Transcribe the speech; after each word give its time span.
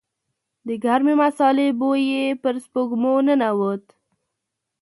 د 0.67 0.69
ګرمې 0.83 1.13
مسالې 1.23 1.67
بوی 1.79 2.01
يې 2.13 2.25
پر 2.43 2.55
سپږمو 2.65 3.13
ننوت. 3.25 3.85